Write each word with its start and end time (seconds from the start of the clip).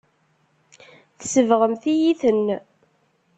Tsebɣemt-iyi-ten. 1.19 2.45